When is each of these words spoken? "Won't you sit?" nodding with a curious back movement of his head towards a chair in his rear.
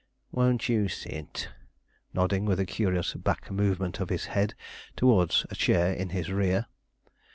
"Won't 0.31 0.67
you 0.67 0.87
sit?" 0.87 1.49
nodding 2.11 2.43
with 2.45 2.59
a 2.59 2.65
curious 2.65 3.13
back 3.13 3.51
movement 3.51 3.99
of 3.99 4.09
his 4.09 4.25
head 4.33 4.55
towards 4.95 5.45
a 5.51 5.55
chair 5.55 5.93
in 5.93 6.09
his 6.09 6.31
rear. 6.31 6.65